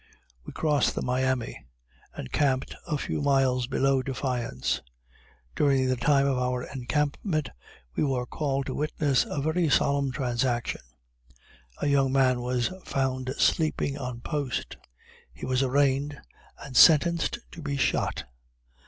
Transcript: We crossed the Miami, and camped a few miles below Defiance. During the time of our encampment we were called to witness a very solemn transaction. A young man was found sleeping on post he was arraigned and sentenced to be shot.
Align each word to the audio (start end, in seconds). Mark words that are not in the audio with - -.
We 0.47 0.51
crossed 0.51 0.95
the 0.95 1.03
Miami, 1.03 1.63
and 2.15 2.31
camped 2.31 2.75
a 2.87 2.97
few 2.97 3.21
miles 3.21 3.67
below 3.67 4.01
Defiance. 4.01 4.81
During 5.55 5.87
the 5.87 5.95
time 5.95 6.25
of 6.25 6.39
our 6.39 6.63
encampment 6.63 7.49
we 7.95 8.03
were 8.03 8.25
called 8.25 8.65
to 8.65 8.73
witness 8.73 9.27
a 9.29 9.39
very 9.39 9.69
solemn 9.69 10.11
transaction. 10.11 10.81
A 11.83 11.85
young 11.85 12.11
man 12.11 12.41
was 12.41 12.71
found 12.83 13.31
sleeping 13.37 13.95
on 13.95 14.21
post 14.21 14.75
he 15.31 15.45
was 15.45 15.61
arraigned 15.61 16.19
and 16.57 16.75
sentenced 16.75 17.37
to 17.51 17.61
be 17.61 17.77
shot. 17.77 18.23